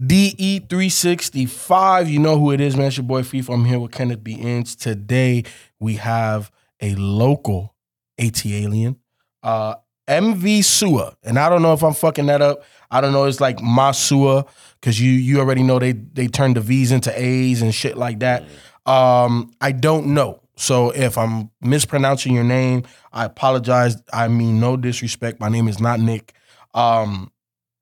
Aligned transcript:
DE365. 0.00 2.10
You 2.10 2.18
know 2.18 2.38
who 2.38 2.52
it 2.52 2.60
is, 2.60 2.76
man. 2.76 2.88
It's 2.88 2.98
your 2.98 3.04
boy 3.04 3.22
FIFA. 3.22 3.54
I'm 3.54 3.64
here 3.64 3.78
with 3.78 3.92
Kenneth 3.92 4.22
B. 4.22 4.34
Inns. 4.34 4.76
Today 4.76 5.44
we 5.80 5.94
have 5.94 6.50
a 6.80 6.94
local 6.96 7.74
AT 8.18 8.44
alien, 8.44 8.96
uh, 9.42 9.76
MV 10.06 10.62
Sua. 10.64 11.16
And 11.22 11.38
I 11.38 11.48
don't 11.48 11.62
know 11.62 11.72
if 11.72 11.82
I'm 11.82 11.94
fucking 11.94 12.26
that 12.26 12.42
up. 12.42 12.62
I 12.90 13.00
don't 13.00 13.12
know. 13.12 13.24
It's 13.24 13.40
like 13.40 13.56
Masua, 13.58 14.46
because 14.80 15.00
you 15.00 15.10
you 15.10 15.40
already 15.40 15.62
know 15.62 15.78
they 15.78 15.92
they 15.92 16.28
turned 16.28 16.56
the 16.56 16.60
V's 16.60 16.92
into 16.92 17.18
A's 17.18 17.62
and 17.62 17.74
shit 17.74 17.96
like 17.96 18.20
that. 18.20 18.44
Um, 18.84 19.50
I 19.60 19.72
don't 19.72 20.08
know. 20.08 20.42
So 20.56 20.90
if 20.90 21.16
I'm 21.18 21.50
mispronouncing 21.60 22.34
your 22.34 22.44
name, 22.44 22.84
I 23.12 23.24
apologize. 23.24 23.96
I 24.12 24.28
mean 24.28 24.60
no 24.60 24.76
disrespect. 24.76 25.40
My 25.40 25.48
name 25.48 25.68
is 25.68 25.80
not 25.80 26.00
Nick. 26.00 26.34
Um, 26.74 27.30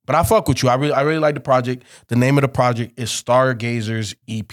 but 0.06 0.14
I 0.16 0.22
fuck 0.22 0.48
with 0.48 0.62
you. 0.62 0.68
I 0.68 0.74
really, 0.74 0.92
I 0.92 1.02
really 1.02 1.18
like 1.18 1.34
the 1.34 1.40
project. 1.40 1.84
The 2.08 2.16
name 2.16 2.38
of 2.38 2.42
the 2.42 2.48
project 2.48 2.98
is 2.98 3.10
Stargazers 3.10 4.14
EP. 4.28 4.52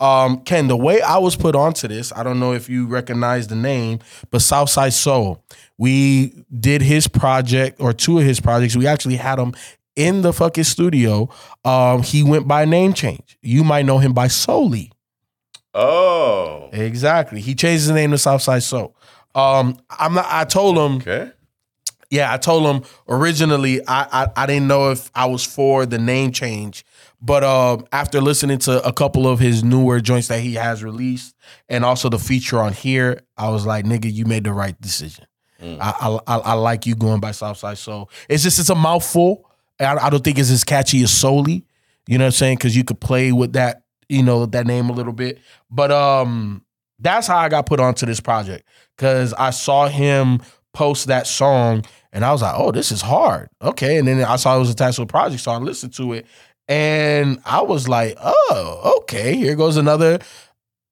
Um, 0.00 0.40
Ken, 0.42 0.66
the 0.66 0.76
way 0.76 1.00
I 1.00 1.18
was 1.18 1.36
put 1.36 1.54
onto 1.54 1.88
this, 1.88 2.12
I 2.14 2.22
don't 2.22 2.40
know 2.40 2.52
if 2.52 2.68
you 2.68 2.86
recognize 2.86 3.46
the 3.48 3.54
name, 3.54 4.00
but 4.30 4.42
Southside 4.42 4.92
Soul. 4.92 5.42
We 5.78 6.44
did 6.58 6.82
his 6.82 7.08
project 7.08 7.80
or 7.80 7.92
two 7.92 8.18
of 8.18 8.24
his 8.24 8.40
projects. 8.40 8.76
We 8.76 8.86
actually 8.86 9.16
had 9.16 9.38
him 9.38 9.54
in 9.96 10.22
the 10.22 10.32
fucking 10.32 10.64
studio. 10.64 11.28
Um, 11.64 12.02
he 12.02 12.22
went 12.22 12.48
by 12.48 12.64
name 12.64 12.92
change. 12.92 13.38
You 13.40 13.64
might 13.64 13.86
know 13.86 13.98
him 13.98 14.12
by 14.12 14.28
Soli. 14.28 14.90
Oh, 15.72 16.68
Exactly. 16.72 17.40
He 17.40 17.54
changed 17.54 17.84
his 17.84 17.90
name 17.90 18.10
to 18.12 18.18
Southside 18.18 18.62
Soul. 18.62 18.96
Um, 19.34 19.78
I'm 19.90 20.14
not. 20.14 20.26
I 20.28 20.44
told 20.44 20.76
him. 20.76 20.96
okay. 20.98 21.32
Yeah, 22.14 22.32
I 22.32 22.36
told 22.36 22.64
him 22.64 22.88
originally 23.08 23.80
I, 23.88 24.06
I 24.22 24.26
I 24.36 24.46
didn't 24.46 24.68
know 24.68 24.92
if 24.92 25.10
I 25.16 25.26
was 25.26 25.44
for 25.44 25.84
the 25.84 25.98
name 25.98 26.30
change, 26.30 26.84
but 27.20 27.42
um 27.42 27.86
after 27.90 28.20
listening 28.20 28.58
to 28.58 28.80
a 28.86 28.92
couple 28.92 29.26
of 29.26 29.40
his 29.40 29.64
newer 29.64 30.00
joints 30.00 30.28
that 30.28 30.38
he 30.38 30.54
has 30.54 30.84
released 30.84 31.34
and 31.68 31.84
also 31.84 32.08
the 32.08 32.20
feature 32.20 32.60
on 32.60 32.72
here, 32.72 33.20
I 33.36 33.48
was 33.50 33.66
like, 33.66 33.84
nigga, 33.84 34.12
you 34.12 34.26
made 34.26 34.44
the 34.44 34.52
right 34.52 34.80
decision. 34.80 35.26
I, 35.60 35.94
I 36.00 36.36
I 36.36 36.38
I 36.38 36.52
like 36.52 36.86
you 36.86 36.94
going 36.94 37.20
by 37.20 37.32
Southside 37.32 37.78
So 37.78 38.08
It's 38.28 38.42
just 38.44 38.58
it's 38.60 38.68
a 38.68 38.74
mouthful. 38.74 39.50
I, 39.80 39.96
I 39.96 40.10
don't 40.10 40.22
think 40.22 40.38
it's 40.38 40.50
as 40.50 40.62
catchy 40.62 41.02
as 41.02 41.10
Soli. 41.10 41.64
You 42.06 42.18
know 42.18 42.24
what 42.24 42.26
I'm 42.26 42.32
saying? 42.32 42.56
Because 42.58 42.76
you 42.76 42.84
could 42.84 43.00
play 43.00 43.32
with 43.32 43.54
that, 43.54 43.82
you 44.08 44.22
know, 44.22 44.46
that 44.46 44.66
name 44.66 44.88
a 44.90 44.92
little 44.92 45.14
bit. 45.14 45.38
But 45.70 45.90
um, 45.90 46.64
that's 47.00 47.26
how 47.26 47.38
I 47.38 47.48
got 47.48 47.66
put 47.66 47.80
onto 47.80 48.06
this 48.06 48.20
project 48.20 48.68
because 48.96 49.32
I 49.32 49.50
saw 49.50 49.88
him 49.88 50.42
post 50.74 51.06
that 51.06 51.26
song 51.26 51.84
and 52.12 52.24
I 52.24 52.32
was 52.32 52.42
like, 52.42 52.54
oh, 52.56 52.70
this 52.70 52.92
is 52.92 53.00
hard. 53.00 53.48
Okay. 53.62 53.98
And 53.98 54.06
then 54.06 54.22
I 54.22 54.36
saw 54.36 54.54
it 54.56 54.60
was 54.60 54.70
attached 54.70 54.96
to 54.96 55.02
a 55.02 55.06
project, 55.06 55.42
so 55.42 55.50
I 55.52 55.56
listened 55.56 55.94
to 55.94 56.12
it 56.12 56.26
and 56.68 57.40
I 57.44 57.62
was 57.62 57.88
like, 57.88 58.16
oh, 58.22 58.98
okay, 58.98 59.36
here 59.36 59.54
goes 59.54 59.76
another 59.76 60.18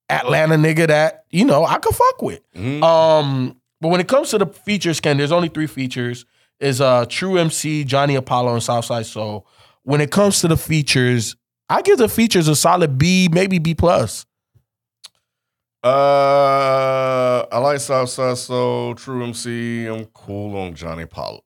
Atlanta 0.09 0.55
nigga 0.55 0.87
that, 0.87 1.25
you 1.29 1.45
know, 1.45 1.65
I 1.65 1.77
could 1.79 1.95
fuck 1.95 2.21
with. 2.21 2.41
Um, 2.83 3.59
but 3.81 3.89
when 3.89 3.99
it 3.99 4.07
comes 4.07 4.29
to 4.31 4.37
the 4.37 4.45
features, 4.45 4.99
Ken, 4.99 5.17
there's 5.17 5.31
only 5.31 5.49
three 5.49 5.67
features. 5.67 6.25
Is 6.59 6.79
uh 6.79 7.05
True 7.09 7.37
MC, 7.37 7.83
Johnny 7.83 8.15
Apollo, 8.15 8.53
and 8.53 8.63
Southside 8.63 9.05
Soul. 9.05 9.45
When 9.83 9.99
it 9.99 10.11
comes 10.11 10.39
to 10.41 10.47
the 10.47 10.55
features, 10.55 11.35
I 11.67 11.81
give 11.81 11.97
the 11.97 12.07
features 12.07 12.47
a 12.47 12.55
solid 12.55 12.97
B, 12.97 13.27
maybe 13.31 13.59
B 13.59 13.73
plus. 13.73 14.25
Uh, 15.83 17.45
I 17.51 17.57
like 17.57 17.79
Southside 17.79 18.37
Soul, 18.37 18.95
True 18.95 19.23
MC. 19.23 19.85
I'm 19.87 20.05
cool 20.05 20.55
on 20.57 20.73
Johnny 20.75 21.05
Paulo. 21.05 21.43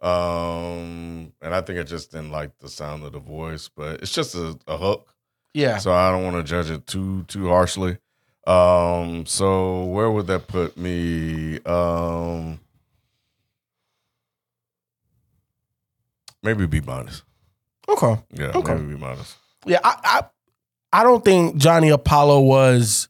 Um, 0.00 1.32
and 1.40 1.54
I 1.54 1.60
think 1.62 1.78
I 1.80 1.82
just 1.82 2.12
didn't 2.12 2.30
like 2.30 2.50
the 2.60 2.68
sound 2.68 3.04
of 3.04 3.12
the 3.12 3.18
voice, 3.18 3.68
but 3.74 4.00
it's 4.02 4.12
just 4.12 4.34
a, 4.34 4.56
a 4.68 4.76
hook, 4.76 5.12
Yeah. 5.54 5.78
so 5.78 5.92
I 5.92 6.10
don't 6.12 6.24
want 6.24 6.36
to 6.36 6.42
judge 6.44 6.70
it 6.70 6.86
too 6.86 7.24
too 7.24 7.48
harshly. 7.48 7.98
Um, 8.46 9.26
so 9.26 9.84
where 9.86 10.10
would 10.10 10.26
that 10.28 10.46
put 10.46 10.76
me? 10.76 11.58
Um, 11.64 12.60
maybe 16.42 16.66
B 16.66 16.80
minus. 16.80 17.22
Okay. 17.88 18.18
Yeah, 18.34 18.52
Okay. 18.54 18.74
maybe 18.74 18.94
B 18.94 19.00
minus. 19.00 19.36
Yeah, 19.66 19.80
I, 19.82 19.96
I 20.04 21.00
I 21.00 21.02
don't 21.02 21.24
think 21.24 21.56
Johnny 21.56 21.88
Apollo 21.88 22.40
was 22.42 23.08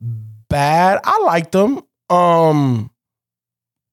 bad. 0.00 1.00
I 1.04 1.20
liked 1.22 1.52
them. 1.52 1.80
Um, 2.10 2.90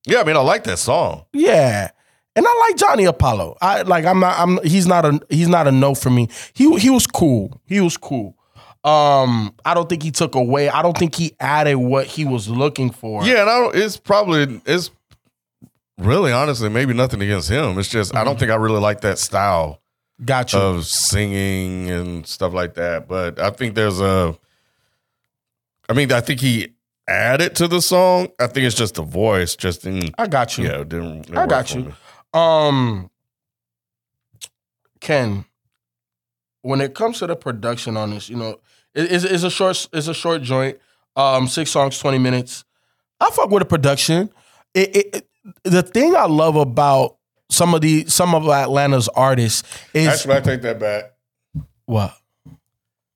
Yeah, 0.06 0.22
I 0.22 0.24
mean, 0.24 0.36
I 0.38 0.42
like 0.42 0.64
that 0.66 0.78
song. 0.80 1.26
yeah. 1.34 1.90
And 2.38 2.46
I 2.46 2.68
like 2.68 2.76
Johnny 2.78 3.06
Apollo. 3.06 3.56
I 3.62 3.84
like 3.84 4.04
I'm 4.04 4.20
not 4.20 4.38
I'm 4.38 4.62
he's 4.66 4.86
not 4.88 5.06
a 5.06 5.22
he's 5.30 5.48
not 5.48 5.68
a 5.68 5.72
no 5.72 5.96
for 5.96 6.10
me. 6.10 6.28
He 6.54 6.78
he 6.80 6.90
was 6.90 7.08
cool. 7.08 7.62
He 7.66 7.80
was 7.80 7.96
cool. 7.96 8.36
Um, 8.84 9.56
I 9.64 9.74
don't 9.74 9.88
think 9.88 10.04
he 10.04 10.12
took 10.12 10.36
away. 10.36 10.68
I 10.68 10.82
don't 10.82 10.98
think 10.98 11.16
he 11.16 11.34
added 11.40 11.76
what 11.78 12.08
he 12.08 12.26
was 12.26 12.50
looking 12.50 12.92
for. 12.92 13.26
Yeah, 13.26 13.40
and 13.44 13.50
I 13.50 13.60
don't, 13.62 13.76
it's 13.78 13.96
probably 13.96 14.62
it's 14.66 14.92
really 15.98 16.34
honestly 16.34 16.68
maybe 16.68 16.94
nothing 16.94 17.22
against 17.22 17.50
him. 17.50 17.80
It's 17.80 17.88
just 17.88 18.14
I 18.14 18.26
don't 18.26 18.38
think 18.38 18.52
I 18.52 18.56
really 18.56 18.82
like 18.82 19.00
that 19.02 19.18
style 19.18 19.82
Gotcha. 20.26 20.60
of 20.60 20.86
singing 20.86 21.90
and 21.90 22.28
stuff 22.28 22.54
like 22.54 22.74
that. 22.74 23.08
But 23.08 23.40
I 23.40 23.50
think 23.52 23.76
there's 23.76 24.02
a, 24.02 24.38
I 25.90 25.94
mean, 25.94 26.12
I 26.12 26.22
think 26.22 26.40
he 26.40 26.74
added 27.08 27.56
to 27.58 27.68
the 27.68 27.82
song. 27.82 28.30
I 28.40 28.48
think 28.48 28.66
it's 28.66 28.76
just 28.76 28.96
the 28.96 29.04
voice. 29.04 29.56
Just 29.56 29.84
didn't. 29.84 30.16
I 30.18 30.28
got 30.28 30.58
you. 30.58 30.66
Yeah, 30.66 30.78
didn't 30.80 31.36
I 31.38 31.46
got 31.46 31.74
you. 31.74 31.82
me. 31.86 31.94
Um, 32.34 33.10
Ken, 35.00 35.46
when 36.62 36.82
it 36.82 36.94
comes 36.96 37.20
to 37.20 37.28
the 37.28 37.36
production 37.36 37.98
on 37.98 38.10
this, 38.12 38.30
you 38.30 38.36
know, 38.36 38.60
it- 38.94 39.12
it's, 39.12 39.24
it's 39.24 39.44
a 39.44 39.50
short 39.52 39.88
it's 39.94 40.08
a 40.08 40.14
short 40.14 40.42
joint. 40.42 40.80
Um, 41.16 41.48
six 41.48 41.72
songs, 41.72 41.98
twenty 42.00 42.18
minutes. 42.18 42.66
I 43.20 43.30
fuck 43.32 43.50
with 43.50 43.62
the 43.62 43.66
production. 43.66 44.30
It, 44.74 44.96
it, 44.96 45.16
it- 45.16 45.30
the 45.64 45.84
thing 45.84 46.16
I 46.16 46.26
love 46.26 46.56
about 46.56 47.18
some 47.52 47.76
of 47.76 47.82
the 47.82 48.06
some 48.08 48.34
of 48.34 48.48
Atlanta's 48.50 49.08
artists 49.10 49.62
is 49.94 50.08
Actually, 50.08 50.36
I 50.38 50.40
take 50.42 50.62
that 50.64 50.80
back. 50.80 51.14
what 51.86 52.16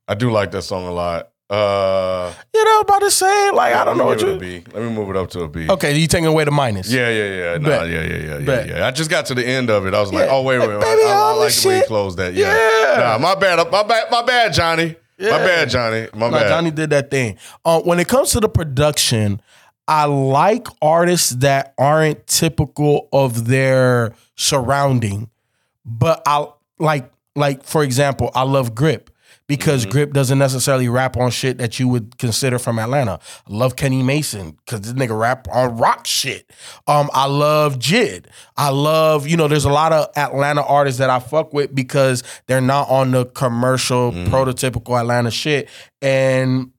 I 0.07 0.13
do 0.13 0.31
like 0.31 0.51
that 0.51 0.61
song 0.61 0.85
a 0.85 0.91
lot. 0.91 1.29
Uh, 1.49 2.31
you 2.53 2.63
know 2.63 2.79
about 2.81 2.99
to 2.99 3.09
say. 3.11 3.49
Like 3.51 3.73
I 3.73 3.83
don't 3.83 3.97
know 3.97 4.05
what 4.05 4.21
you. 4.21 4.27
give 4.37 4.43
it 4.43 4.57
a 4.59 4.61
B. 4.61 4.71
Let 4.73 4.83
me 4.83 4.89
move 4.91 5.09
it 5.09 5.15
up 5.15 5.29
to 5.31 5.41
a 5.41 5.47
B. 5.47 5.67
Okay, 5.69 5.97
you 5.97 6.07
taking 6.07 6.27
away 6.27 6.43
the 6.43 6.51
minus. 6.51 6.91
Yeah, 6.91 7.09
yeah, 7.09 7.23
yeah. 7.53 7.57
Nah, 7.57 7.67
Bet. 7.69 7.89
yeah, 7.89 8.01
yeah, 8.01 8.15
yeah, 8.17 8.37
yeah, 8.37 8.45
Bet. 8.45 8.67
yeah. 8.69 8.87
I 8.87 8.91
just 8.91 9.09
got 9.09 9.25
to 9.27 9.35
the 9.35 9.45
end 9.45 9.69
of 9.71 9.87
it. 9.87 9.93
I 9.95 9.99
was 9.99 10.13
like, 10.13 10.27
Yeah. 10.27 10.33
oh 10.35 10.43
wait, 10.43 10.59
wait, 10.59 10.67
Hey, 10.69 10.75
wait. 10.75 10.81
baby, 10.81 11.01
I, 11.03 11.05
I, 11.07 11.09
I 11.09 11.15
all 11.15 11.37
like 11.39 11.47
this 11.47 11.63
the 11.63 11.67
way 11.69 11.75
he 11.75 11.79
shit. 11.81 11.87
closed 11.87 12.17
that. 12.19 12.33
Yeah. 12.35 12.53
Yeah. 12.55 12.99
Nah, 13.01 13.17
my 13.17 13.33
bad. 13.35 13.71
My 13.71 13.81
bad. 13.83 14.11
My 14.11 14.21
bad, 14.21 14.53
Johnny. 14.53 14.95
My 15.19 15.25
Yeah. 15.25 15.37
bad, 15.39 15.69
Johnny. 15.69 16.07
My 16.13 16.29
No, 16.29 16.37
bad. 16.37 16.49
Johnny 16.49 16.71
did 16.71 16.91
that 16.91 17.09
thing. 17.09 17.37
Uh, 17.65 17.81
when 17.81 17.99
it 17.99 18.07
comes 18.07 18.29
to 18.31 18.39
the 18.39 18.49
production, 18.49 19.41
I 19.87 20.05
like 20.05 20.67
artists 20.83 21.31
that 21.37 21.73
aren't 21.79 22.27
typical 22.27 23.09
of 23.11 23.47
their 23.47 24.13
surrounding, 24.35 25.31
but 25.83 26.21
I 26.27 26.45
like 26.77 27.11
like 27.35 27.63
for 27.63 27.83
example, 27.83 28.29
I 28.35 28.43
love 28.43 28.75
Grip. 28.75 29.09
Because 29.47 29.85
Grip 29.85 30.13
doesn't 30.13 30.37
necessarily 30.37 30.87
rap 30.89 31.17
on 31.17 31.31
shit 31.31 31.57
that 31.57 31.79
you 31.79 31.87
would 31.87 32.17
consider 32.19 32.59
from 32.59 32.77
Atlanta. 32.77 33.19
I 33.47 33.53
love 33.53 33.75
Kenny 33.75 34.03
Mason 34.03 34.51
because 34.51 34.81
this 34.81 34.93
nigga 34.93 35.19
rap 35.19 35.47
on 35.51 35.77
rock 35.77 36.05
shit. 36.05 36.51
Um, 36.87 37.09
I 37.13 37.25
love 37.25 37.79
JID. 37.79 38.25
I 38.57 38.69
love, 38.69 39.27
you 39.27 39.37
know, 39.37 39.47
there's 39.47 39.65
a 39.65 39.71
lot 39.71 39.91
of 39.91 40.07
Atlanta 40.15 40.61
artists 40.61 40.99
that 40.99 41.09
I 41.09 41.19
fuck 41.19 41.51
with 41.51 41.73
because 41.73 42.23
they're 42.47 42.61
not 42.61 42.89
on 42.89 43.11
the 43.11 43.25
commercial, 43.25 44.11
prototypical 44.11 44.99
Atlanta 44.99 45.31
shit. 45.31 45.67
And 46.01 46.71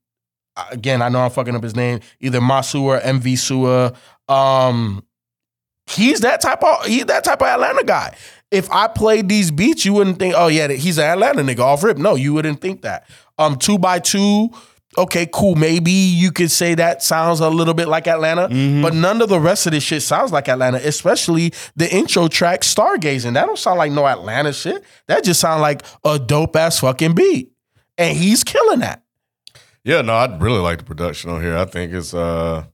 uh, 0.56 0.66
again, 0.70 1.02
I 1.02 1.08
know 1.08 1.20
I'm 1.20 1.30
fucking 1.30 1.56
up 1.56 1.62
his 1.62 1.74
name, 1.74 2.00
either 2.20 2.40
Masu 2.40 2.82
or 2.82 3.00
MV 3.00 3.36
Sua. 3.38 3.92
Um, 4.28 5.04
he's 5.86 6.20
that 6.20 6.40
type 6.40 6.62
of 6.62 6.86
he's 6.86 7.06
that 7.06 7.24
type 7.24 7.42
of 7.42 7.48
Atlanta 7.48 7.84
guy. 7.84 8.16
If 8.50 8.70
I 8.70 8.88
played 8.88 9.28
these 9.28 9.50
beats, 9.50 9.84
you 9.84 9.92
wouldn't 9.92 10.18
think, 10.18 10.34
oh 10.36 10.48
yeah, 10.48 10.68
he's 10.68 10.98
an 10.98 11.04
Atlanta 11.04 11.42
nigga 11.42 11.60
off 11.60 11.84
rip. 11.84 11.98
No, 11.98 12.14
you 12.16 12.34
wouldn't 12.34 12.60
think 12.60 12.82
that. 12.82 13.08
Um, 13.38 13.56
two 13.56 13.78
by 13.78 14.00
two, 14.00 14.50
okay, 14.98 15.28
cool. 15.32 15.54
Maybe 15.54 15.92
you 15.92 16.32
could 16.32 16.50
say 16.50 16.74
that 16.74 17.02
sounds 17.02 17.40
a 17.40 17.48
little 17.48 17.74
bit 17.74 17.88
like 17.88 18.06
Atlanta, 18.06 18.48
but 18.82 18.94
none 18.94 19.22
of 19.22 19.28
the 19.28 19.40
rest 19.40 19.66
of 19.66 19.72
this 19.72 19.82
shit 19.82 20.02
sounds 20.02 20.32
like 20.32 20.48
Atlanta, 20.48 20.78
especially 20.78 21.52
the 21.76 21.92
intro 21.94 22.28
track 22.28 22.62
Stargazing. 22.62 23.34
That 23.34 23.46
don't 23.46 23.58
sound 23.58 23.78
like 23.78 23.92
no 23.92 24.06
Atlanta 24.06 24.52
shit. 24.52 24.84
That 25.06 25.24
just 25.24 25.40
sound 25.40 25.62
like 25.62 25.82
a 26.04 26.18
dope 26.18 26.56
ass 26.56 26.80
fucking 26.80 27.14
beat. 27.14 27.52
And 27.96 28.16
he's 28.16 28.44
killing 28.44 28.80
that. 28.80 29.02
Yeah, 29.84 30.02
no, 30.02 30.14
I'd 30.14 30.42
really 30.42 30.58
like 30.60 30.78
the 30.78 30.84
production 30.84 31.30
on 31.30 31.40
here. 31.42 31.56
I 31.56 31.64
think 31.64 31.92
it's 31.92 32.12
uh 32.14 32.64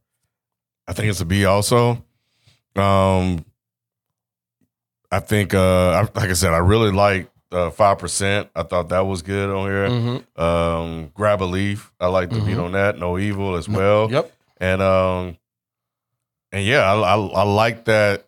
I 0.88 0.92
think 0.92 1.10
it's 1.10 1.20
a 1.20 1.24
B 1.24 1.44
also. 1.44 2.04
Um 2.74 3.44
I 5.16 5.20
think 5.20 5.54
uh 5.54 5.90
I, 5.90 6.00
like 6.20 6.30
I 6.30 6.34
said, 6.34 6.52
I 6.52 6.58
really 6.58 6.90
like 6.92 7.30
uh 7.52 7.70
five 7.70 7.98
percent. 7.98 8.50
I 8.54 8.62
thought 8.64 8.90
that 8.90 9.06
was 9.06 9.22
good 9.22 9.48
on 9.50 9.66
here. 9.70 9.88
Mm-hmm. 9.88 10.40
Um 10.40 11.10
grab 11.14 11.42
a 11.42 11.44
leaf. 11.44 11.92
I 11.98 12.08
like 12.08 12.30
the 12.30 12.40
beat 12.40 12.58
on 12.58 12.72
that. 12.72 12.98
No 12.98 13.18
evil 13.18 13.56
as 13.56 13.68
well. 13.68 14.10
Yep. 14.10 14.32
And 14.58 14.82
um 14.82 15.36
and 16.52 16.64
yeah, 16.64 16.82
I 16.92 16.94
I, 17.14 17.16
I 17.16 17.42
like 17.44 17.86
that 17.86 18.26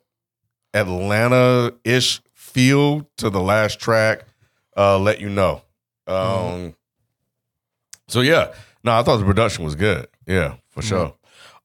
Atlanta-ish 0.75 2.21
feel 2.33 3.07
to 3.19 3.31
the 3.31 3.41
last 3.41 3.81
track. 3.81 4.25
Uh 4.77 4.99
let 4.99 5.21
you 5.21 5.29
know. 5.29 5.63
Um 6.07 6.15
Mm-hmm. 6.17 6.69
so 8.09 8.21
yeah. 8.21 8.53
No, 8.85 8.93
I 8.93 9.03
thought 9.03 9.17
the 9.19 9.25
production 9.25 9.65
was 9.65 9.75
good. 9.75 10.07
Yeah, 10.27 10.55
for 10.71 10.81
sure. 10.83 11.13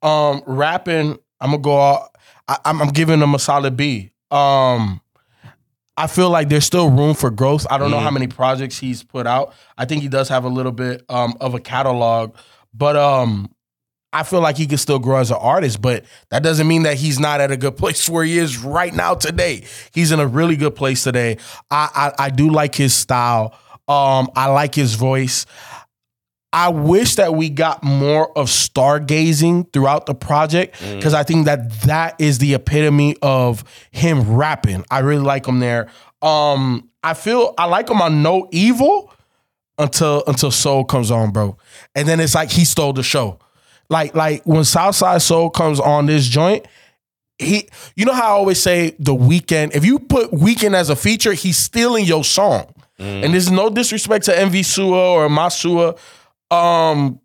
Um, 0.01 0.41
rapping, 0.45 1.17
I'm 1.39 1.51
gonna 1.51 1.57
go. 1.59 1.79
Out, 1.79 2.09
I, 2.47 2.57
I'm, 2.65 2.81
I'm 2.81 2.89
giving 2.89 3.19
them 3.19 3.35
a 3.35 3.39
solid 3.39 3.77
B. 3.77 4.11
Um, 4.31 4.99
I 5.95 6.07
feel 6.07 6.29
like 6.29 6.49
there's 6.49 6.65
still 6.65 6.89
room 6.89 7.13
for 7.13 7.29
growth. 7.29 7.67
I 7.69 7.77
don't 7.77 7.91
know 7.91 7.99
how 7.99 8.09
many 8.09 8.27
projects 8.27 8.79
he's 8.79 9.03
put 9.03 9.27
out. 9.27 9.53
I 9.77 9.85
think 9.85 10.01
he 10.01 10.07
does 10.07 10.27
have 10.29 10.43
a 10.43 10.49
little 10.49 10.71
bit 10.71 11.03
um, 11.07 11.35
of 11.39 11.53
a 11.53 11.59
catalog, 11.59 12.35
but 12.73 12.95
um, 12.95 13.53
I 14.11 14.23
feel 14.23 14.41
like 14.41 14.57
he 14.57 14.65
can 14.65 14.79
still 14.79 14.97
grow 14.97 15.17
as 15.17 15.29
an 15.29 15.37
artist. 15.39 15.81
But 15.81 16.05
that 16.29 16.41
doesn't 16.41 16.67
mean 16.67 16.83
that 16.83 16.97
he's 16.97 17.19
not 17.19 17.41
at 17.41 17.51
a 17.51 17.57
good 17.57 17.77
place 17.77 18.09
where 18.09 18.23
he 18.23 18.39
is 18.39 18.57
right 18.57 18.93
now 18.93 19.13
today. 19.13 19.65
He's 19.93 20.11
in 20.11 20.19
a 20.19 20.27
really 20.27 20.55
good 20.55 20.75
place 20.75 21.03
today. 21.03 21.37
I 21.69 22.11
I, 22.19 22.25
I 22.25 22.29
do 22.31 22.49
like 22.49 22.73
his 22.73 22.95
style. 22.95 23.57
Um, 23.87 24.29
I 24.35 24.47
like 24.47 24.73
his 24.73 24.95
voice. 24.95 25.45
I 26.53 26.69
wish 26.69 27.15
that 27.15 27.33
we 27.33 27.49
got 27.49 27.83
more 27.83 28.35
of 28.37 28.47
stargazing 28.47 29.73
throughout 29.73 30.05
the 30.05 30.13
project 30.13 30.79
because 30.79 31.15
I 31.15 31.23
think 31.23 31.45
that 31.45 31.71
that 31.81 32.15
is 32.19 32.37
the 32.37 32.53
epitome 32.53 33.15
of 33.23 33.63
him 33.89 34.35
rapping. 34.35 34.85
I 34.91 34.99
really 34.99 35.23
like 35.23 35.47
him 35.47 35.59
there. 35.59 35.89
Um, 36.21 36.89
I 37.03 37.15
feel 37.15 37.55
I 37.57 37.65
like 37.65 37.89
him 37.89 38.01
on 38.03 38.21
No 38.21 38.47
Evil 38.51 39.11
until 39.79 40.23
until 40.27 40.51
Soul 40.51 40.85
comes 40.85 41.09
on, 41.09 41.31
bro, 41.31 41.57
and 41.95 42.07
then 42.07 42.19
it's 42.19 42.35
like 42.35 42.51
he 42.51 42.65
stole 42.65 42.93
the 42.93 43.03
show. 43.03 43.39
Like 43.89 44.13
like 44.15 44.43
when 44.45 44.63
Southside 44.63 45.23
Soul 45.23 45.49
comes 45.49 45.79
on 45.79 46.05
this 46.05 46.27
joint, 46.27 46.67
he 47.39 47.67
you 47.95 48.05
know 48.05 48.13
how 48.13 48.27
I 48.27 48.37
always 48.37 48.61
say 48.61 48.95
the 48.99 49.15
Weeknd. 49.15 49.75
If 49.75 49.83
you 49.83 49.97
put 49.97 50.31
Weeknd 50.31 50.75
as 50.75 50.91
a 50.91 50.95
feature, 50.95 51.33
he's 51.33 51.57
stealing 51.57 52.05
your 52.05 52.23
song. 52.23 52.73
And 52.99 53.33
there's 53.33 53.51
no 53.51 53.69
disrespect 53.69 54.25
to 54.25 54.31
MV 54.31 54.63
Sua 54.63 55.11
or 55.11 55.27
Masua. 55.27 55.97
Um, 56.53 57.19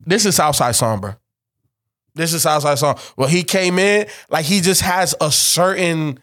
this 0.00 0.26
is 0.26 0.36
Southside 0.36 0.74
bro. 1.00 1.14
This 2.14 2.32
is 2.34 2.42
Southside 2.42 2.78
song. 2.78 2.98
Well, 3.16 3.28
he 3.28 3.42
came 3.44 3.78
in 3.78 4.06
like 4.28 4.44
he 4.44 4.60
just 4.60 4.80
has 4.82 5.14
a 5.20 5.30
certain 5.30 6.18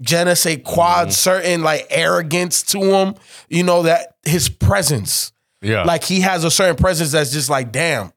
je 0.00 0.24
ne 0.24 0.34
sais 0.34 0.60
quoi, 0.64 1.08
certain 1.10 1.62
like 1.62 1.86
arrogance 1.90 2.62
to 2.64 2.78
him. 2.80 3.14
You 3.48 3.62
know 3.64 3.82
that 3.82 4.16
his 4.24 4.48
presence, 4.48 5.32
Yeah. 5.60 5.82
like 5.82 6.04
he 6.04 6.20
has 6.20 6.44
a 6.44 6.50
certain 6.50 6.76
presence 6.76 7.12
that's 7.12 7.30
just 7.32 7.50
like, 7.50 7.70
damn, 7.72 8.12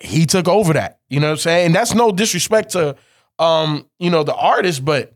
he 0.00 0.24
took 0.26 0.46
over 0.48 0.72
that. 0.74 1.00
You 1.08 1.18
know 1.20 1.26
what 1.28 1.32
I'm 1.32 1.38
saying? 1.38 1.66
And 1.66 1.74
that's 1.74 1.94
no 1.94 2.12
disrespect 2.12 2.70
to, 2.72 2.94
um, 3.40 3.86
you 3.98 4.10
know, 4.10 4.22
the 4.22 4.34
artist, 4.34 4.84
but 4.84 5.12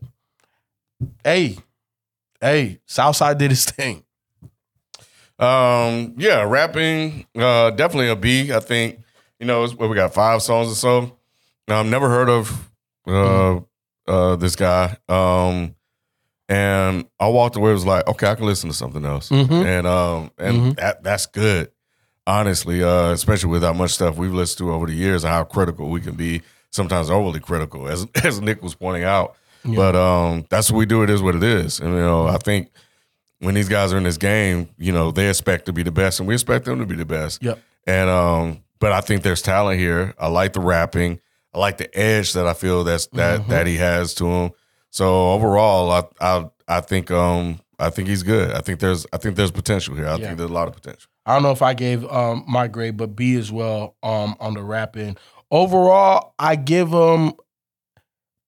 hey, 1.23 1.57
hey, 2.41 2.79
Southside 2.85 3.37
did 3.37 3.51
his 3.51 3.63
thing. 3.69 4.03
Um, 5.39 6.13
yeah, 6.17 6.43
rapping, 6.43 7.25
uh, 7.37 7.71
definitely 7.71 8.09
a 8.09 8.15
B. 8.15 8.53
I 8.53 8.59
think 8.59 8.99
you 9.39 9.45
know, 9.45 9.63
it's, 9.65 9.73
well, 9.75 9.89
we 9.89 9.95
got 9.95 10.13
five 10.13 10.41
songs 10.41 10.71
or 10.71 10.75
so. 10.75 11.17
Um, 11.67 11.89
never 11.89 12.07
heard 12.09 12.29
of 12.29 12.71
uh, 13.05 13.59
uh, 14.07 14.35
this 14.37 14.55
guy. 14.55 14.95
Um, 15.09 15.75
and 16.47 17.05
I 17.19 17.27
walked 17.27 17.55
away 17.57 17.73
was 17.73 17.85
like, 17.85 18.07
okay, 18.07 18.27
I 18.29 18.35
can 18.35 18.45
listen 18.45 18.69
to 18.69 18.75
something 18.75 19.03
else, 19.03 19.29
Mhm. 19.29 19.65
and 19.65 19.87
um, 19.87 20.31
and 20.37 20.57
Mhm. 20.61 20.75
that 20.77 21.03
that's 21.03 21.25
good, 21.25 21.71
honestly. 22.27 22.83
Uh, 22.83 23.09
especially 23.11 23.49
with 23.49 23.63
how 23.63 23.73
much 23.73 23.91
stuff 23.91 24.15
we've 24.15 24.33
listened 24.33 24.59
to 24.59 24.73
over 24.73 24.85
the 24.85 24.93
years 24.93 25.23
and 25.23 25.33
how 25.33 25.43
critical 25.43 25.89
we 25.89 25.99
can 26.01 26.13
be, 26.15 26.43
sometimes 26.71 27.09
overly 27.09 27.39
critical, 27.39 27.87
as 27.89 28.05
as 28.23 28.39
Nick 28.41 28.61
was 28.63 28.75
pointing 28.75 29.03
out. 29.03 29.35
But 29.65 29.95
um, 29.95 30.45
that's 30.51 30.69
what 30.71 30.77
we 30.77 30.85
do. 30.85 31.01
It 31.01 31.09
is 31.09 31.23
what 31.23 31.33
it 31.35 31.41
is, 31.43 31.79
and 31.79 31.89
you 31.93 31.99
know, 31.99 32.27
I 32.27 32.37
think 32.37 32.69
when 33.39 33.53
these 33.55 33.69
guys 33.69 33.91
are 33.93 33.97
in 33.97 34.03
this 34.03 34.17
game, 34.17 34.69
you 34.77 34.91
know, 34.91 35.11
they 35.11 35.27
expect 35.29 35.65
to 35.67 35.73
be 35.73 35.83
the 35.83 35.91
best, 35.91 36.19
and 36.19 36.27
we 36.27 36.33
expect 36.33 36.65
them 36.65 36.79
to 36.79 36.85
be 36.85 36.95
the 36.95 37.05
best. 37.05 37.43
Yep. 37.43 37.59
And 37.87 38.09
um, 38.09 38.63
but 38.79 38.91
I 38.91 39.01
think 39.01 39.23
there's 39.23 39.41
talent 39.41 39.79
here. 39.79 40.13
I 40.19 40.27
like 40.27 40.53
the 40.53 40.59
rapping. 40.61 41.19
I 41.53 41.59
like 41.59 41.77
the 41.77 41.95
edge 41.97 42.33
that 42.33 42.47
I 42.47 42.53
feel 42.53 42.83
that's 42.83 43.07
that 43.07 43.41
Mm-hmm. 43.41 43.49
that 43.51 43.67
he 43.67 43.77
has 43.77 44.13
to 44.15 44.25
him. 44.27 44.51
So 44.89 45.31
overall, 45.31 45.91
I 45.91 46.03
I 46.19 46.49
I 46.67 46.81
think 46.81 47.11
um 47.11 47.59
I 47.79 47.89
think 47.89 48.07
he's 48.07 48.23
good. 48.23 48.51
I 48.51 48.59
think 48.61 48.79
there's 48.79 49.05
I 49.13 49.17
think 49.17 49.35
there's 49.35 49.51
potential 49.51 49.95
here. 49.95 50.07
I 50.07 50.15
Yeah. 50.15 50.25
think 50.27 50.37
there's 50.37 50.49
a 50.49 50.53
lot 50.53 50.67
of 50.67 50.73
potential. 50.73 51.09
I 51.25 51.33
don't 51.33 51.43
know 51.43 51.51
if 51.51 51.61
I 51.61 51.73
gave 51.73 52.05
um, 52.11 52.43
my 52.47 52.67
grade, 52.67 52.97
but 52.97 53.15
B 53.15 53.35
as 53.35 53.51
well 53.51 53.95
um, 54.03 54.35
on 54.39 54.53
the 54.53 54.61
rapping. 54.63 55.17
Overall, 55.51 56.33
I 56.39 56.55
give 56.55 56.89
him 56.89 57.33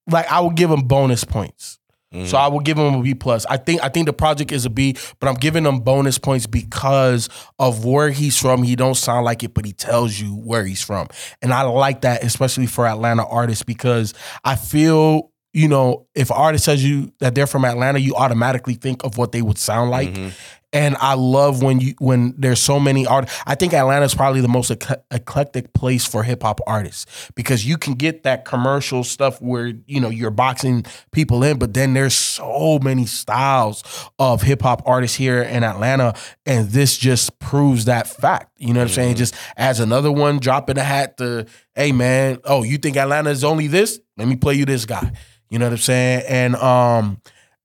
like 0.09 0.31
I 0.31 0.39
would 0.39 0.55
give 0.55 0.71
him 0.71 0.81
bonus 0.81 1.23
points. 1.23 1.79
So 2.25 2.37
I 2.37 2.47
will 2.47 2.61
give 2.61 2.77
him 2.77 2.93
a 2.93 3.01
B 3.01 3.13
plus. 3.13 3.45
I 3.47 3.57
think 3.57 3.83
I 3.83 3.89
think 3.89 4.05
the 4.05 4.13
project 4.13 4.53
is 4.53 4.65
a 4.65 4.69
B, 4.69 4.95
but 5.19 5.27
I'm 5.27 5.35
giving 5.35 5.65
him 5.65 5.79
bonus 5.79 6.17
points 6.17 6.47
because 6.47 7.27
of 7.59 7.83
where 7.83 8.09
he's 8.11 8.39
from. 8.39 8.63
He 8.63 8.77
don't 8.77 8.95
sound 8.95 9.25
like 9.25 9.43
it, 9.43 9.53
but 9.53 9.65
he 9.65 9.73
tells 9.73 10.17
you 10.17 10.29
where 10.35 10.65
he's 10.65 10.81
from, 10.81 11.07
and 11.41 11.53
I 11.53 11.63
like 11.63 12.01
that, 12.01 12.23
especially 12.23 12.65
for 12.65 12.87
Atlanta 12.87 13.25
artists, 13.25 13.63
because 13.63 14.13
I 14.45 14.55
feel 14.55 15.31
you 15.53 15.67
know 15.67 16.07
if 16.15 16.29
an 16.29 16.37
artist 16.37 16.65
tells 16.65 16.81
you 16.81 17.11
that 17.19 17.35
they're 17.35 17.45
from 17.47 17.65
Atlanta, 17.65 17.99
you 17.99 18.15
automatically 18.15 18.75
think 18.75 19.03
of 19.03 19.17
what 19.17 19.33
they 19.33 19.41
would 19.41 19.57
sound 19.57 19.91
like. 19.91 20.09
Mm-hmm. 20.09 20.29
And 20.73 20.97
I 20.99 21.13
love 21.13 21.63
when 21.63 21.79
you 21.79 21.93
when 21.99 22.35
there's 22.37 22.61
so 22.61 22.77
many 22.77 23.07
art. 23.07 23.29
I 23.45 23.55
think 23.55 23.73
Atlanta 23.73 24.03
is 24.03 24.13
probably 24.13 24.41
the 24.41 24.49
most 24.49 24.69
ecle- 24.69 25.01
eclectic 25.11 25.73
place 25.73 26.05
for 26.05 26.23
hip 26.23 26.43
hop 26.43 26.59
artists 26.67 27.31
because 27.35 27.65
you 27.65 27.77
can 27.77 27.93
get 27.93 28.23
that 28.23 28.43
commercial 28.43 29.05
stuff 29.05 29.41
where 29.41 29.73
you 29.85 30.01
know 30.01 30.09
you're 30.09 30.29
boxing 30.29 30.85
people 31.11 31.41
in, 31.43 31.57
but 31.57 31.73
then 31.73 31.93
there's 31.93 32.13
so 32.13 32.79
many 32.81 33.05
styles 33.05 33.81
of 34.19 34.41
hip 34.41 34.61
hop 34.61 34.81
artists 34.85 35.15
here 35.15 35.41
in 35.41 35.63
Atlanta, 35.63 36.13
and 36.45 36.69
this 36.69 36.97
just 36.97 37.39
proves 37.39 37.85
that 37.85 38.05
fact. 38.05 38.51
You 38.57 38.73
know 38.73 38.81
what 38.81 38.89
I'm 38.89 38.93
saying? 38.93 39.15
Just 39.15 39.35
as 39.55 39.79
another 39.79 40.11
one, 40.11 40.37
drop 40.39 40.69
in 40.69 40.75
the 40.75 40.83
hat 40.83 41.17
to, 41.17 41.45
hey 41.75 41.93
man, 41.93 42.39
oh 42.43 42.63
you 42.63 42.77
think 42.77 42.97
Atlanta 42.97 43.29
is 43.29 43.45
only 43.45 43.67
this? 43.67 44.01
Let 44.17 44.27
me 44.27 44.35
play 44.35 44.55
you 44.55 44.65
this 44.65 44.85
guy. 44.85 45.13
You 45.49 45.59
know 45.59 45.65
what 45.65 45.73
I'm 45.73 45.77
saying? 45.77 46.23
And 46.27 46.55
um, 46.57 47.21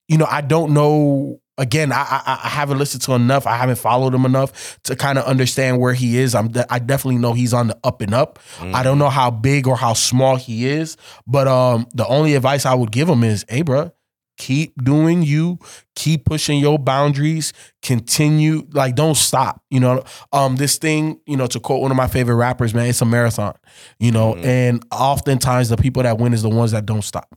you 0.08 0.18
know, 0.18 0.26
I 0.30 0.40
don't 0.40 0.72
know. 0.72 1.40
Again, 1.58 1.92
I, 1.92 2.00
I 2.00 2.40
I 2.44 2.48
haven't 2.48 2.78
listened 2.78 3.02
to 3.02 3.12
enough. 3.12 3.46
I 3.46 3.56
haven't 3.56 3.76
followed 3.76 4.14
him 4.14 4.24
enough 4.24 4.80
to 4.84 4.96
kind 4.96 5.18
of 5.18 5.24
understand 5.24 5.78
where 5.80 5.92
he 5.92 6.18
is. 6.18 6.34
I'm 6.34 6.48
de- 6.48 6.72
I 6.72 6.78
definitely 6.78 7.18
know 7.18 7.34
he's 7.34 7.52
on 7.52 7.66
the 7.68 7.78
up 7.84 8.00
and 8.00 8.14
up. 8.14 8.38
I 8.60 8.82
don't 8.82 8.98
know 8.98 9.10
how 9.10 9.30
big 9.30 9.66
or 9.68 9.76
how 9.76 9.92
small 9.92 10.36
he 10.36 10.66
is, 10.66 10.96
but 11.26 11.46
um, 11.48 11.86
the 11.94 12.06
only 12.06 12.34
advice 12.36 12.64
I 12.64 12.74
would 12.74 12.90
give 12.90 13.06
him 13.08 13.22
is, 13.22 13.44
hey, 13.50 13.60
bro, 13.62 13.92
keep 14.38 14.72
doing 14.82 15.22
you, 15.22 15.58
keep 15.94 16.24
pushing 16.24 16.58
your 16.58 16.78
boundaries, 16.78 17.52
continue, 17.82 18.66
like 18.72 18.94
don't 18.94 19.16
stop. 19.16 19.62
You 19.70 19.80
know, 19.80 20.02
um, 20.32 20.56
this 20.56 20.78
thing, 20.78 21.20
you 21.26 21.36
know, 21.36 21.46
to 21.48 21.60
quote 21.60 21.82
one 21.82 21.90
of 21.90 21.96
my 21.98 22.08
favorite 22.08 22.36
rappers, 22.36 22.72
man, 22.72 22.86
it's 22.86 23.02
a 23.02 23.04
marathon. 23.04 23.54
You 24.00 24.10
know, 24.10 24.34
and 24.36 24.82
oftentimes 24.90 25.68
the 25.68 25.76
people 25.76 26.02
that 26.02 26.16
win 26.18 26.32
is 26.32 26.42
the 26.42 26.48
ones 26.48 26.72
that 26.72 26.86
don't 26.86 27.02
stop. 27.02 27.28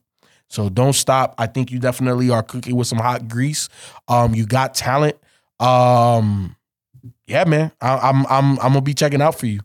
So 0.50 0.70
don't 0.70 0.94
stop. 0.94 1.36
I 1.38 1.48
think 1.48 1.72
you 1.72 1.80
definitely 1.80 2.30
are 2.30 2.44
cooking 2.44 2.76
with 2.76 2.88
some 2.88 3.00
hot 3.00 3.28
grease. 3.28 3.68
Um, 4.08 4.36
you 4.36 4.46
got 4.46 4.74
talent. 4.74 5.18
Um, 5.60 6.56
yeah, 7.28 7.44
man, 7.46 7.72
I, 7.82 7.98
I'm 7.98 8.26
I'm 8.28 8.52
I'm 8.60 8.74
gonna 8.74 8.82
be 8.82 8.94
checking 8.94 9.22
out 9.22 9.38
for 9.40 9.48
you. 9.48 9.60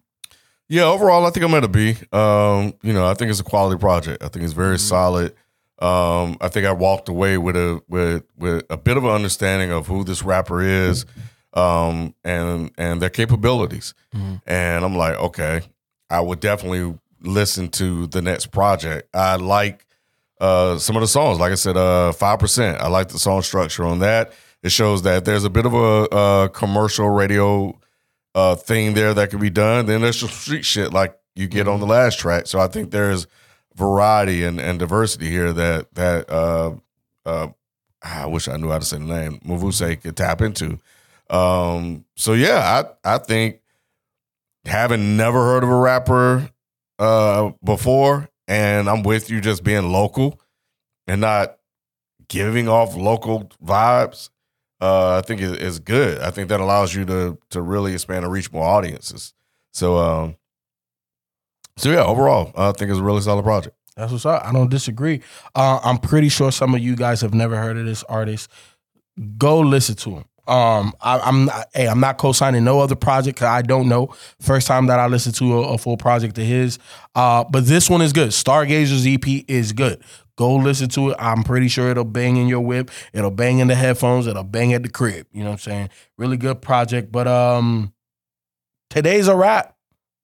Yeah, 0.69 0.85
overall, 0.85 1.27
I 1.27 1.31
think 1.31 1.45
I'm 1.45 1.55
at 1.55 1.65
a 1.65 1.69
B. 1.69 1.97
Um, 2.13 2.75
you 2.83 2.93
know, 2.93 3.07
I 3.07 3.15
think 3.15 3.31
it's 3.31 3.41
a 3.41 3.45
quality 3.45 3.79
project. 3.79 4.23
I 4.23 4.29
think 4.29 4.45
it's 4.45 4.55
very 4.55 4.79
solid. 4.79 5.35
Um, 5.81 6.37
I 6.41 6.49
think 6.49 6.67
I 6.67 6.73
walked 6.73 7.09
away 7.09 7.39
with 7.39 7.57
a 7.57 7.83
with 7.89 8.25
with 8.37 8.65
a 8.71 8.77
bit 8.77 8.97
of 8.97 9.05
an 9.05 9.11
understanding 9.11 9.73
of 9.73 9.87
who 9.87 10.05
this 10.05 10.23
rapper 10.23 10.63
is, 10.63 11.07
um, 11.55 12.15
and 12.23 12.71
and 12.79 13.03
their 13.03 13.11
capabilities. 13.11 13.95
And 14.47 14.85
I'm 14.85 14.95
like, 14.97 15.17
okay, 15.17 15.63
I 16.09 16.21
would 16.21 16.41
definitely 16.41 16.99
listen 17.23 17.69
to 17.69 18.07
the 18.07 18.23
next 18.23 18.47
project. 18.47 19.09
I 19.15 19.37
like 19.37 19.85
uh, 20.41 20.79
some 20.79 20.97
of 20.97 21.03
the 21.03 21.09
songs. 21.09 21.39
Like 21.39 21.53
I 21.53 21.57
said, 21.57 21.77
uh, 21.77 22.13
five 22.13 22.39
percent. 22.39 22.81
I 22.81 22.89
like 22.89 23.09
the 23.09 23.19
song 23.19 23.43
structure 23.43 23.85
on 23.85 24.01
that. 24.01 24.33
It 24.63 24.73
shows 24.73 25.03
that 25.03 25.25
there's 25.25 25.45
a 25.45 25.51
bit 25.51 25.67
of 25.67 25.75
a, 25.75 26.09
uh 26.11 26.49
commercial 26.49 27.09
radio 27.09 27.79
uh, 28.35 28.55
thing 28.55 28.95
there 28.95 29.15
that 29.15 29.31
can 29.31 29.41
be 29.41 29.51
done. 29.51 29.87
Then 29.87 30.01
there's 30.01 30.21
some 30.21 30.29
street 30.29 30.65
shit 30.65 30.93
like 30.93 31.19
you 31.35 31.47
get 31.47 31.69
on 31.69 31.81
the 31.81 31.87
last 31.87 32.19
track. 32.19 32.47
So 32.47 32.59
I 32.59 32.67
think 32.69 32.91
there's 32.91 33.27
variety 33.75 34.45
and, 34.45 34.61
and 34.61 34.79
diversity 34.79 35.29
here 35.29 35.53
that 35.53 35.95
that 35.95 36.31
uh, 36.31 36.73
uh, 37.27 37.49
I 38.03 38.27
wish 38.27 38.49
I 38.49 38.57
knew 38.57 38.71
how 38.71 38.79
to 38.79 38.85
say 38.85 38.99
the 38.99 39.05
name 39.05 39.41
Mavuse 39.41 40.01
could 40.01 40.17
tap 40.17 40.41
into. 40.41 40.79
Um, 41.29 42.05
so 42.17 42.33
yeah, 42.33 42.85
I 43.05 43.15
I 43.15 43.19
think 43.19 43.61
having 44.65 45.17
never 45.17 45.43
heard 45.45 45.63
of 45.65 45.71
a 45.71 45.77
rapper 45.77 46.51
uh, 46.99 47.51
before, 47.65 48.29
and 48.51 48.91
I'm 48.91 49.05
with 49.05 49.31
you 49.31 49.41
just 49.41 49.63
being 49.63 49.93
local 49.93 50.41
and 51.07 51.21
not 51.21 51.59
giving 52.29 52.69
off 52.69 52.97
local 52.97 53.49
vibes. 53.65 54.29
Uh, 54.81 55.19
I 55.19 55.27
think 55.27 55.41
is, 55.41 55.79
good. 55.79 56.21
I 56.21 56.31
think 56.31 56.49
that 56.49 56.59
allows 56.59 56.95
you 56.95 57.05
to 57.05 57.39
to 57.51 57.63
really 57.63 57.93
expand 57.93 58.25
and 58.25 58.33
reach 58.33 58.51
more 58.51 58.65
audiences. 58.65 59.35
So, 59.73 59.99
um, 59.99 60.37
so 61.77 61.91
yeah, 61.91 62.03
overall, 62.03 62.51
I 62.57 62.73
think 62.73 62.91
it's 62.91 62.99
a 62.99 63.03
really 63.03 63.21
solid 63.21 63.43
project. 63.43 63.77
That's 63.95 64.11
what's 64.11 64.27
up. 64.27 64.45
I 64.45 64.53
don't 64.53 64.71
disagree. 64.71 65.21
Uh, 65.55 65.81
I'm 65.85 65.99
pretty 65.99 66.31
sure 66.31 66.51
some 66.51 66.75
of 66.75 66.81
you 66.81 66.97
guys 66.97 67.21
have 67.21 67.35
never 67.35 67.57
heard 67.57 67.77
of 67.77 67.85
this 67.85 68.03
artist. 68.05 68.51
Go 69.37 69.61
listen 69.61 69.95
to 69.97 70.11
him. 70.11 70.25
Um, 70.51 70.93
I, 71.01 71.21
I'm 71.21 71.45
not, 71.45 71.67
hey, 71.73 71.87
I'm 71.87 72.01
not 72.01 72.19
co-signing 72.19 72.65
no 72.65 72.81
other 72.81 72.97
project 72.97 73.37
because 73.37 73.47
I 73.49 73.63
don't 73.63 73.89
know. 73.89 74.09
First 74.41 74.67
time 74.67 74.87
that 74.87 74.99
I 74.99 75.07
listened 75.07 75.37
to 75.37 75.59
a, 75.59 75.75
a 75.75 75.79
full 75.79 75.97
project 75.97 76.37
of 76.39 76.45
his. 76.45 76.79
Uh, 77.15 77.45
but 77.45 77.67
this 77.67 77.89
one 77.89 78.03
is 78.03 78.13
good. 78.13 78.31
Stargazer's 78.31 79.07
EP 79.07 79.45
is 79.49 79.73
good. 79.73 80.03
Go 80.37 80.57
listen 80.57 80.89
to 80.91 81.11
it. 81.11 81.17
I'm 81.21 81.45
pretty 81.45 81.69
sure 81.69 81.91
it'll 81.91 82.05
bang 82.05 82.37
in 82.37 82.49
your 82.49 82.61
whip. 82.61 82.91
It'll 83.13 83.31
bang 83.31 83.61
in 83.61 83.69
the 83.69 83.75
headphones. 83.75 84.27
It'll 84.27 84.43
bang 84.43 84.73
at 84.73 84.83
the 84.83 84.89
crib. 84.89 85.27
You 85.33 85.45
know 85.45 85.51
what 85.51 85.55
I'm 85.55 85.59
saying? 85.59 85.91
Really 86.19 86.37
good 86.37 86.61
project. 86.63 87.13
But 87.13 87.29
um, 87.29 87.93
today's 88.89 89.29
a 89.29 89.37
wrap. 89.37 89.77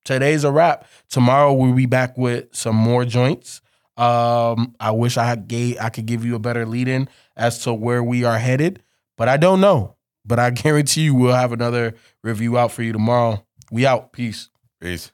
Today's 0.04 0.44
a 0.44 0.50
wrap. 0.50 0.86
Tomorrow 1.08 1.52
we'll 1.52 1.74
be 1.74 1.86
back 1.86 2.16
with 2.16 2.46
some 2.52 2.76
more 2.76 3.04
joints. 3.04 3.60
Um, 3.96 4.74
I 4.80 4.90
wish 4.90 5.16
I 5.16 5.24
had 5.24 5.48
gave 5.48 5.78
I 5.80 5.88
could 5.88 6.06
give 6.06 6.24
you 6.24 6.34
a 6.34 6.38
better 6.38 6.66
lead 6.66 6.88
in 6.88 7.08
as 7.36 7.60
to 7.64 7.72
where 7.72 8.02
we 8.02 8.24
are 8.24 8.38
headed, 8.38 8.82
but 9.16 9.28
I 9.28 9.36
don't 9.36 9.60
know. 9.60 9.95
But 10.26 10.38
I 10.38 10.50
guarantee 10.50 11.02
you 11.02 11.14
we'll 11.14 11.34
have 11.34 11.52
another 11.52 11.94
review 12.22 12.58
out 12.58 12.72
for 12.72 12.82
you 12.82 12.92
tomorrow. 12.92 13.46
We 13.70 13.86
out. 13.86 14.12
Peace. 14.12 14.50
Peace. 14.80 15.12